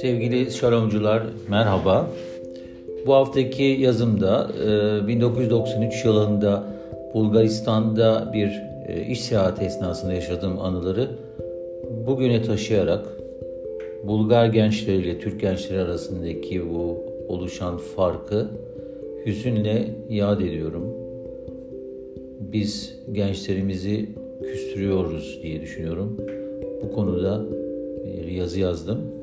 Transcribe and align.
Sevgili 0.00 0.50
şalomcular 0.50 1.22
merhaba. 1.48 2.10
Bu 3.06 3.14
haftaki 3.14 3.62
yazımda 3.62 4.50
1993 5.08 5.94
e, 5.94 6.08
yılında 6.08 6.64
Bulgaristan'da 7.14 8.30
bir 8.32 8.62
e, 8.88 9.06
iş 9.06 9.20
seyahati 9.20 9.64
esnasında 9.64 10.12
yaşadığım 10.12 10.60
anıları 10.60 11.08
bugüne 12.06 12.42
taşıyarak 12.42 13.06
Bulgar 14.04 14.46
gençleriyle 14.46 15.18
Türk 15.18 15.40
gençleri 15.40 15.80
arasındaki 15.80 16.70
bu 16.74 17.04
oluşan 17.28 17.76
farkı 17.76 18.48
hüzünle 19.26 19.88
yad 20.10 20.40
ediyorum. 20.40 20.84
Biz 22.40 22.94
gençlerimizi 23.12 24.08
küstürüyoruz 24.42 25.40
diye 25.42 25.60
düşünüyorum. 25.60 26.16
Bu 26.82 26.92
konuda 26.92 27.44
bir 28.04 28.28
yazı 28.28 28.60
yazdım. 28.60 29.19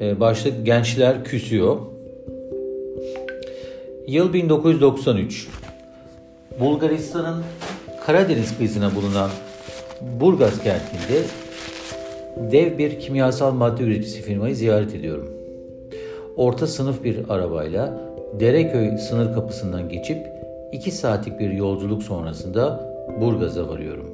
Ee, 0.00 0.20
başlık 0.20 0.66
Gençler 0.66 1.24
Küsüyor. 1.24 1.76
Yıl 4.06 4.32
1993. 4.32 5.48
Bulgaristan'ın 6.60 7.42
Karadeniz 8.06 8.56
kıyısına 8.56 8.94
bulunan 8.94 9.30
Burgaz 10.20 10.62
kentinde 10.62 11.22
dev 12.52 12.78
bir 12.78 13.00
kimyasal 13.00 13.52
madde 13.52 13.82
üreticisi 13.82 14.22
firmayı 14.22 14.56
ziyaret 14.56 14.94
ediyorum. 14.94 15.28
Orta 16.36 16.66
sınıf 16.66 17.04
bir 17.04 17.18
arabayla 17.28 18.00
Dereköy 18.40 18.98
sınır 18.98 19.34
kapısından 19.34 19.88
geçip 19.88 20.18
2 20.72 20.90
saatlik 20.90 21.40
bir 21.40 21.50
yolculuk 21.50 22.02
sonrasında 22.02 22.90
Burgaz'a 23.20 23.68
varıyorum. 23.68 24.10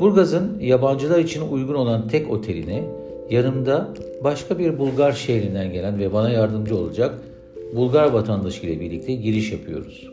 Burgaz'ın 0.00 0.58
yabancılar 0.60 1.18
için 1.18 1.48
uygun 1.48 1.74
olan 1.74 2.08
tek 2.08 2.30
oteline 2.30 2.84
yanımda 3.32 3.88
başka 4.24 4.58
bir 4.58 4.78
Bulgar 4.78 5.12
şehrinden 5.12 5.72
gelen 5.72 5.98
ve 5.98 6.12
bana 6.12 6.30
yardımcı 6.30 6.76
olacak 6.76 7.14
Bulgar 7.76 8.10
vatandaşı 8.10 8.66
ile 8.66 8.80
birlikte 8.80 9.14
giriş 9.14 9.52
yapıyoruz. 9.52 10.08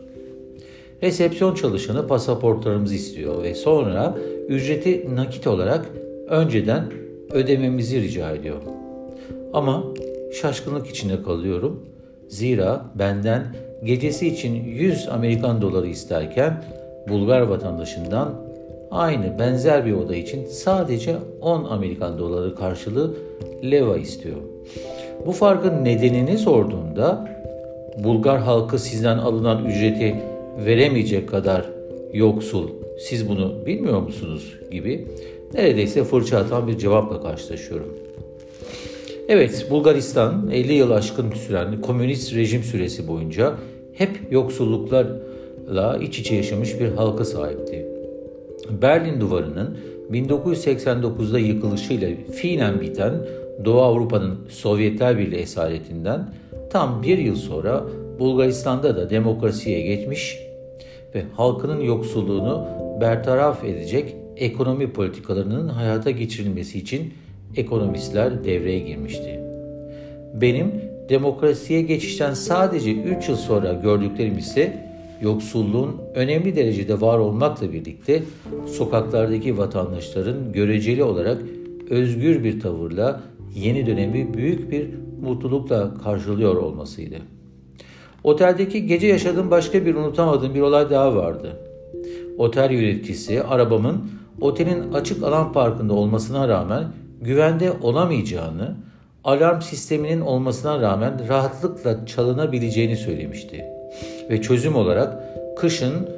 Resepsiyon 1.02 1.54
çalışanı 1.54 2.06
pasaportlarımızı 2.06 2.94
istiyor 2.94 3.42
ve 3.42 3.54
sonra 3.54 4.18
ücreti 4.48 5.16
nakit 5.16 5.46
olarak 5.46 5.86
önceden 6.28 6.84
ödememizi 7.30 8.02
rica 8.02 8.30
ediyor. 8.30 8.56
Ama 9.52 9.84
şaşkınlık 10.40 10.86
içinde 10.86 11.22
kalıyorum. 11.22 11.86
Zira 12.28 12.84
benden 12.94 13.46
gecesi 13.84 14.28
için 14.28 14.64
100 14.64 15.08
Amerikan 15.08 15.62
doları 15.62 15.86
isterken 15.86 16.64
Bulgar 17.08 17.40
vatandaşından 17.40 18.49
aynı 18.90 19.38
benzer 19.38 19.86
bir 19.86 19.92
oda 19.92 20.16
için 20.16 20.46
sadece 20.46 21.16
10 21.40 21.64
Amerikan 21.64 22.18
doları 22.18 22.54
karşılığı 22.54 23.14
leva 23.70 23.96
istiyor. 23.96 24.36
Bu 25.26 25.32
farkın 25.32 25.84
nedenini 25.84 26.38
sorduğumda 26.38 27.30
Bulgar 28.04 28.40
halkı 28.40 28.78
sizden 28.78 29.18
alınan 29.18 29.64
ücreti 29.64 30.16
veremeyecek 30.66 31.28
kadar 31.28 31.64
yoksul, 32.12 32.68
siz 32.98 33.28
bunu 33.28 33.66
bilmiyor 33.66 34.00
musunuz 34.00 34.54
gibi 34.70 35.08
neredeyse 35.54 36.04
fırça 36.04 36.38
atan 36.38 36.68
bir 36.68 36.78
cevapla 36.78 37.22
karşılaşıyorum. 37.22 37.88
Evet, 39.28 39.66
Bulgaristan 39.70 40.50
50 40.52 40.72
yıl 40.72 40.90
aşkın 40.90 41.32
süren 41.32 41.80
komünist 41.80 42.34
rejim 42.34 42.62
süresi 42.62 43.08
boyunca 43.08 43.54
hep 43.92 44.10
yoksulluklarla 44.30 45.98
iç 46.02 46.18
içe 46.18 46.34
yaşamış 46.34 46.80
bir 46.80 46.88
halka 46.88 47.24
sahipti. 47.24 47.99
Berlin 48.82 49.20
Duvarı'nın 49.20 49.78
1989'da 50.12 51.38
yıkılışıyla 51.38 52.08
fiilen 52.32 52.80
biten 52.80 53.12
Doğu 53.64 53.80
Avrupa'nın 53.80 54.38
Sovyetler 54.48 55.18
Birliği 55.18 55.36
esaretinden 55.36 56.34
tam 56.70 57.02
bir 57.02 57.18
yıl 57.18 57.36
sonra 57.36 57.84
Bulgaristan'da 58.18 58.96
da 58.96 59.10
demokrasiye 59.10 59.80
geçmiş 59.80 60.38
ve 61.14 61.22
halkının 61.36 61.80
yoksulluğunu 61.80 62.66
bertaraf 63.00 63.64
edecek 63.64 64.16
ekonomi 64.36 64.92
politikalarının 64.92 65.68
hayata 65.68 66.10
geçirilmesi 66.10 66.78
için 66.78 67.14
ekonomistler 67.56 68.44
devreye 68.44 68.78
girmişti. 68.78 69.40
Benim 70.34 70.72
demokrasiye 71.08 71.82
geçişten 71.82 72.34
sadece 72.34 72.92
3 72.92 73.28
yıl 73.28 73.36
sonra 73.36 73.72
gördüklerim 73.72 74.38
ise 74.38 74.89
yoksulluğun 75.22 75.96
önemli 76.14 76.56
derecede 76.56 77.00
var 77.00 77.18
olmakla 77.18 77.72
birlikte 77.72 78.22
sokaklardaki 78.66 79.58
vatandaşların 79.58 80.52
göreceli 80.52 81.04
olarak 81.04 81.38
özgür 81.90 82.44
bir 82.44 82.60
tavırla 82.60 83.20
yeni 83.54 83.86
dönemi 83.86 84.34
büyük 84.34 84.70
bir 84.70 84.88
mutlulukla 85.22 85.94
karşılıyor 86.04 86.56
olmasıydı. 86.56 87.16
Oteldeki 88.24 88.86
gece 88.86 89.06
yaşadığım 89.06 89.50
başka 89.50 89.86
bir 89.86 89.94
unutamadığım 89.94 90.54
bir 90.54 90.60
olay 90.60 90.90
daha 90.90 91.16
vardı. 91.16 91.56
Otel 92.38 92.70
yöneticisi 92.70 93.42
arabamın 93.42 94.10
otelin 94.40 94.92
açık 94.92 95.22
alan 95.22 95.52
parkında 95.52 95.94
olmasına 95.94 96.48
rağmen 96.48 96.84
güvende 97.20 97.72
olamayacağını, 97.82 98.76
alarm 99.24 99.60
sisteminin 99.60 100.20
olmasına 100.20 100.80
rağmen 100.80 101.28
rahatlıkla 101.28 102.06
çalınabileceğini 102.06 102.96
söylemişti 102.96 103.79
ve 104.30 104.42
çözüm 104.42 104.76
olarak 104.76 105.16
kışın 105.56 106.08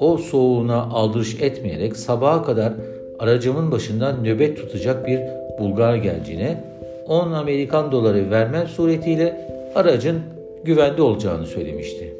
o 0.00 0.18
soğuğuna 0.18 0.82
aldırış 0.82 1.40
etmeyerek 1.40 1.96
sabaha 1.96 2.42
kadar 2.42 2.72
aracımın 3.18 3.70
başında 3.72 4.16
nöbet 4.22 4.56
tutacak 4.56 5.06
bir 5.06 5.20
Bulgar 5.58 5.96
gelcine 5.96 6.64
10 7.06 7.32
Amerikan 7.32 7.92
doları 7.92 8.30
vermem 8.30 8.68
suretiyle 8.68 9.48
aracın 9.74 10.20
güvende 10.64 11.02
olacağını 11.02 11.46
söylemişti. 11.46 12.16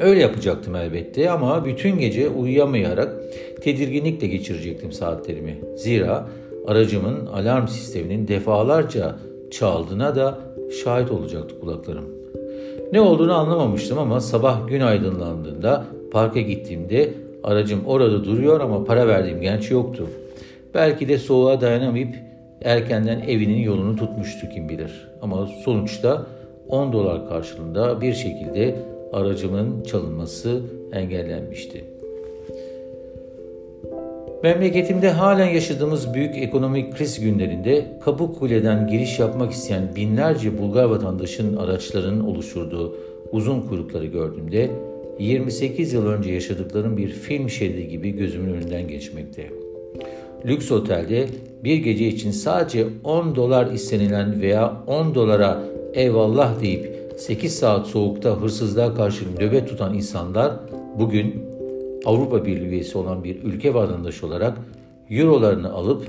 Öyle 0.00 0.20
yapacaktım 0.20 0.76
elbette 0.76 1.30
ama 1.30 1.64
bütün 1.64 1.98
gece 1.98 2.28
uyuyamayarak 2.28 3.16
tedirginlikle 3.60 4.26
geçirecektim 4.26 4.92
saatlerimi. 4.92 5.58
Zira 5.76 6.28
aracımın 6.66 7.26
alarm 7.26 7.68
sisteminin 7.68 8.28
defalarca 8.28 9.16
çaldığına 9.50 10.16
da 10.16 10.38
şahit 10.84 11.10
olacaktı 11.10 11.60
kulaklarım. 11.60 12.21
Ne 12.92 13.00
olduğunu 13.00 13.34
anlamamıştım 13.34 13.98
ama 13.98 14.20
sabah 14.20 14.68
gün 14.68 14.80
aydınlandığında 14.80 15.84
parka 16.12 16.40
gittiğimde 16.40 17.14
aracım 17.44 17.80
orada 17.86 18.24
duruyor 18.24 18.60
ama 18.60 18.84
para 18.84 19.08
verdiğim 19.08 19.40
genç 19.40 19.70
yoktu. 19.70 20.06
Belki 20.74 21.08
de 21.08 21.18
soğuğa 21.18 21.60
dayanamayıp 21.60 22.14
erkenden 22.62 23.20
evinin 23.20 23.62
yolunu 23.62 23.96
tutmuştu 23.96 24.48
kim 24.48 24.68
bilir. 24.68 25.08
Ama 25.22 25.46
sonuçta 25.46 26.26
10 26.68 26.92
dolar 26.92 27.28
karşılığında 27.28 28.00
bir 28.00 28.14
şekilde 28.14 28.76
aracımın 29.12 29.82
çalınması 29.82 30.60
engellenmişti. 30.92 31.84
Memleketimde 34.42 35.10
halen 35.10 35.48
yaşadığımız 35.48 36.14
büyük 36.14 36.36
ekonomik 36.36 36.96
kriz 36.96 37.20
günlerinde 37.20 37.86
Kapıkule'den 38.04 38.86
giriş 38.86 39.18
yapmak 39.18 39.52
isteyen 39.52 39.96
binlerce 39.96 40.58
Bulgar 40.58 40.84
vatandaşın 40.84 41.56
araçlarının 41.56 42.24
oluşturduğu 42.24 42.96
uzun 43.32 43.60
kuyrukları 43.60 44.06
gördüğümde 44.06 44.70
28 45.18 45.92
yıl 45.92 46.06
önce 46.06 46.32
yaşadıklarım 46.32 46.96
bir 46.96 47.08
film 47.08 47.50
şeridi 47.50 47.88
gibi 47.88 48.10
gözümün 48.10 48.54
önünden 48.54 48.88
geçmekte. 48.88 49.50
Lüks 50.46 50.72
otelde 50.72 51.26
bir 51.64 51.76
gece 51.76 52.08
için 52.08 52.30
sadece 52.30 52.86
10 53.04 53.36
dolar 53.36 53.72
istenilen 53.72 54.40
veya 54.40 54.82
10 54.86 55.14
dolara 55.14 55.62
eyvallah 55.94 56.60
deyip 56.60 57.12
8 57.16 57.58
saat 57.58 57.86
soğukta 57.86 58.40
hırsızlığa 58.40 58.94
karşı 58.94 59.24
nöbet 59.40 59.68
tutan 59.68 59.94
insanlar 59.94 60.52
bugün 60.98 61.51
Avrupa 62.04 62.44
Birliği 62.44 62.68
üyesi 62.68 62.98
olan 62.98 63.24
bir 63.24 63.42
ülke 63.42 63.74
vatandaşı 63.74 64.26
olarak 64.26 64.58
eurolarını 65.10 65.72
alıp 65.72 66.06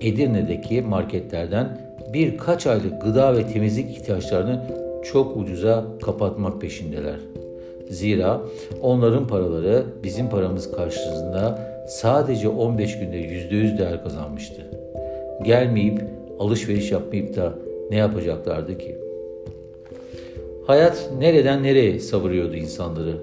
Edirne'deki 0.00 0.82
marketlerden 0.82 1.78
birkaç 2.12 2.66
aylık 2.66 3.02
gıda 3.02 3.36
ve 3.36 3.46
temizlik 3.46 3.90
ihtiyaçlarını 3.90 4.62
çok 5.12 5.36
ucuza 5.36 5.84
kapatmak 6.02 6.60
peşindeler. 6.60 7.16
Zira 7.90 8.40
onların 8.82 9.26
paraları 9.26 9.84
bizim 10.04 10.28
paramız 10.28 10.72
karşısında 10.72 11.58
sadece 11.88 12.48
15 12.48 12.98
günde 12.98 13.16
%100 13.16 13.78
değer 13.78 14.02
kazanmıştı. 14.02 14.62
Gelmeyip 15.42 16.04
alışveriş 16.38 16.90
yapmayıp 16.90 17.36
da 17.36 17.54
ne 17.90 17.96
yapacaklardı 17.96 18.78
ki? 18.78 18.96
Hayat 20.66 21.10
nereden 21.18 21.62
nereye 21.62 22.00
savuruyordu 22.00 22.54
insanları. 22.54 23.16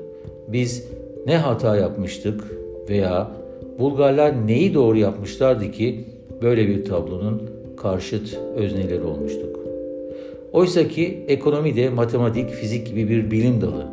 Biz 0.48 0.88
ne 1.28 1.38
hata 1.38 1.76
yapmıştık 1.76 2.44
veya 2.90 3.32
Bulgarlar 3.80 4.48
neyi 4.48 4.74
doğru 4.74 4.98
yapmışlardı 4.98 5.72
ki 5.72 6.06
böyle 6.42 6.68
bir 6.68 6.86
tablonun 6.86 7.42
karşıt 7.78 8.38
özneleri 8.56 9.04
olmuştuk. 9.04 9.60
Oysa 10.52 10.88
ki 10.88 11.26
ekonomi 11.28 11.76
de 11.76 11.90
matematik, 11.90 12.50
fizik 12.50 12.88
gibi 12.88 13.10
bir 13.10 13.32
bilim 13.32 13.62
dalı. 13.62 13.88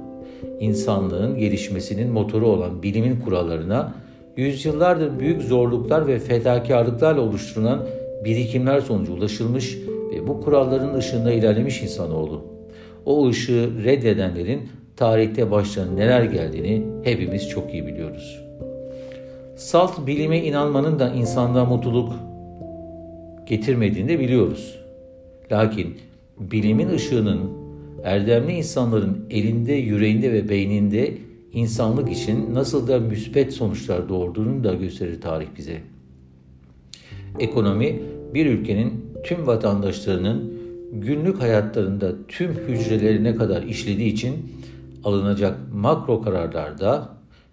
İnsanlığın 0.60 1.38
gelişmesinin 1.38 2.12
motoru 2.12 2.46
olan 2.46 2.82
bilimin 2.82 3.20
kurallarına 3.20 3.94
yüzyıllardır 4.36 5.20
büyük 5.20 5.42
zorluklar 5.42 6.06
ve 6.06 6.18
fedakarlıklarla 6.18 7.20
oluşturulan 7.20 7.86
birikimler 8.24 8.80
sonucu 8.80 9.12
ulaşılmış 9.12 9.78
ve 10.12 10.28
bu 10.28 10.40
kuralların 10.40 10.94
ışığında 10.94 11.32
ilerlemiş 11.32 11.82
insanoğlu. 11.82 12.42
O 13.06 13.28
ışığı 13.28 13.70
reddedenlerin 13.84 14.60
tarihte 15.00 15.50
başlarına 15.50 15.94
neler 15.94 16.22
geldiğini 16.22 16.82
hepimiz 17.04 17.48
çok 17.48 17.74
iyi 17.74 17.86
biliyoruz. 17.86 18.40
Salt 19.56 20.06
bilime 20.06 20.44
inanmanın 20.44 20.98
da 20.98 21.12
insanda 21.12 21.64
mutluluk 21.64 22.12
getirmediğini 23.46 24.08
de 24.08 24.20
biliyoruz. 24.20 24.80
Lakin 25.52 25.96
bilimin 26.38 26.88
ışığının 26.88 27.40
erdemli 28.04 28.52
insanların 28.52 29.26
elinde, 29.30 29.72
yüreğinde 29.72 30.32
ve 30.32 30.48
beyninde 30.48 31.14
insanlık 31.52 32.12
için 32.12 32.54
nasıl 32.54 32.88
da 32.88 32.98
müspet 32.98 33.52
sonuçlar 33.52 34.08
doğurduğunu 34.08 34.64
da 34.64 34.74
gösterir 34.74 35.20
tarih 35.20 35.46
bize. 35.58 35.76
Ekonomi 37.38 38.02
bir 38.34 38.46
ülkenin 38.46 39.04
tüm 39.24 39.46
vatandaşlarının 39.46 40.52
günlük 40.92 41.40
hayatlarında 41.40 42.12
tüm 42.28 42.50
hücrelerine 42.50 43.34
kadar 43.34 43.62
işlediği 43.62 44.12
için 44.12 44.59
alınacak 45.04 45.56
makro 45.72 46.22
kararlarda 46.22 47.08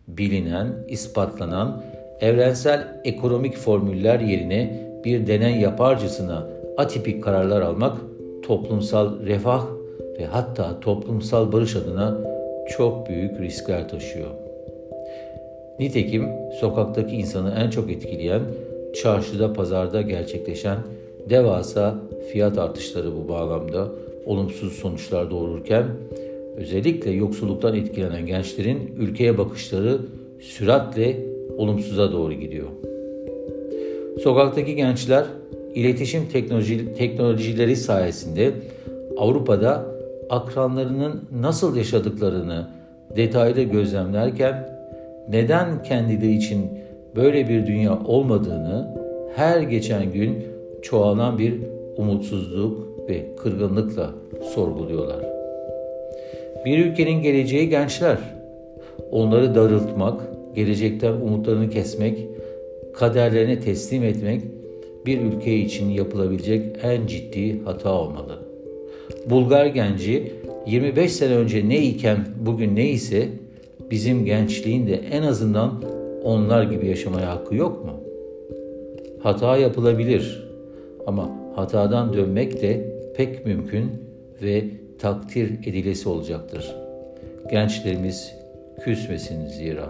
bilinen, 0.08 0.68
ispatlanan 0.88 1.84
evrensel 2.22 3.02
ekonomik 3.04 3.58
formüller 3.58 4.20
yerine 4.20 4.88
bir 5.06 5.28
deney 5.28 5.62
yaparcasına 5.62 6.48
atipik 6.78 7.24
kararlar 7.24 7.62
almak 7.62 7.98
toplumsal 8.44 9.20
refah 9.26 9.66
ve 10.20 10.26
hatta 10.26 10.80
toplumsal 10.80 11.52
barış 11.52 11.76
adına 11.76 12.18
çok 12.78 13.10
büyük 13.10 13.40
riskler 13.42 13.90
taşıyor. 13.90 14.30
Nitekim 15.80 16.30
sokaktaki 16.60 17.16
insanı 17.16 17.54
en 17.60 17.70
çok 17.70 17.92
etkileyen 17.92 18.42
çarşıda 19.02 19.54
pazarda 19.54 20.02
gerçekleşen 20.02 20.78
devasa 21.30 21.96
fiyat 22.32 22.58
artışları 22.58 23.16
bu 23.16 23.30
bağlamda 23.30 23.88
olumsuz 24.26 24.74
sonuçlar 24.74 25.32
doğururken 25.32 25.86
özellikle 26.58 27.12
yoksulluktan 27.12 27.76
etkilenen 27.76 28.26
gençlerin 28.26 28.96
ülkeye 28.98 29.38
bakışları 29.38 29.98
süratle 30.40 31.18
olumsuza 31.58 32.12
doğru 32.12 32.34
gidiyor. 32.34 32.68
Sokaktaki 34.24 34.76
gençler 34.76 35.26
iletişim 35.76 36.28
teknoloji, 36.28 36.94
teknolojileri 36.94 37.76
sayesinde 37.76 38.52
Avrupa'da 39.18 39.86
akranlarının 40.30 41.22
nasıl 41.42 41.76
yaşadıklarını 41.76 42.68
detaylı 43.16 43.62
gözlemlerken 43.62 44.70
neden 45.30 45.84
kendileri 45.84 46.36
için 46.36 46.62
böyle 47.16 47.50
bir 47.50 47.66
dünya 47.66 48.00
olmadığını 48.06 48.98
her 49.36 49.62
geçen 49.62 50.12
gün 50.12 50.44
çoğalan 50.82 51.38
bir 51.38 51.54
umutsuzluk 51.98 53.10
ve 53.10 53.36
kırgınlıkla 53.36 54.12
sorguluyorlar. 54.56 55.37
Bir 56.66 56.86
ülkenin 56.86 57.22
geleceği 57.22 57.70
gençler. 57.70 58.18
Onları 59.12 59.56
darıltmak, 59.56 60.22
gelecekten 60.56 61.14
umutlarını 61.14 61.70
kesmek, 61.70 62.18
kaderlerine 62.94 63.60
teslim 63.60 64.04
etmek 64.04 64.42
bir 65.06 65.22
ülke 65.22 65.56
için 65.56 65.90
yapılabilecek 65.90 66.78
en 66.84 67.08
ciddi 67.08 67.64
hata 67.64 67.92
olmalı. 67.92 68.40
Bulgar 69.30 69.66
genci 69.66 70.32
25 70.68 71.12
sene 71.12 71.36
önce 71.36 71.70
ne 71.70 71.82
iken 71.82 72.26
bugün 72.46 72.76
ne 72.76 72.90
ise 72.90 73.28
bizim 73.92 74.26
gençliğin 74.26 74.88
de 74.88 75.02
en 75.12 75.24
azından 75.24 75.84
onlar 76.24 76.64
gibi 76.64 76.88
yaşamaya 76.88 77.30
hakkı 77.30 77.56
yok 77.56 77.86
mu? 77.86 77.92
Hata 79.20 79.58
yapılabilir 79.58 80.48
ama 81.06 81.30
hatadan 81.56 82.14
dönmek 82.14 82.62
de 82.62 82.98
pek 83.16 83.46
mümkün 83.46 83.86
ve 84.44 84.64
takdir 85.00 85.52
edilesi 85.68 86.10
olacaktır. 86.10 86.76
Gençlerimiz 87.52 88.34
küsmesin 88.84 89.48
zira. 89.48 89.90